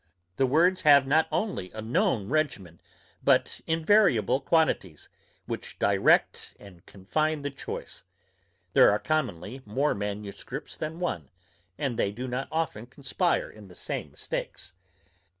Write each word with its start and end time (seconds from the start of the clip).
The 0.37 0.47
words 0.47 0.81
have 0.81 1.05
not 1.05 1.27
only 1.31 1.69
a 1.73 1.79
known 1.79 2.27
regimen, 2.27 2.81
but 3.23 3.61
invariable 3.67 4.39
quantities, 4.41 5.09
which 5.45 5.77
direct 5.77 6.55
and 6.59 6.83
confine 6.87 7.43
the 7.43 7.51
choice. 7.51 8.01
There 8.73 8.89
are 8.89 8.97
commonly 8.97 9.61
more 9.63 9.93
manuscripts 9.93 10.75
than 10.75 10.99
one; 10.99 11.29
and 11.77 11.99
they 11.99 12.11
do 12.11 12.27
not 12.27 12.47
often 12.51 12.87
conspire 12.87 13.47
in 13.47 13.67
the 13.67 13.75
same 13.75 14.09
mistakes. 14.09 14.73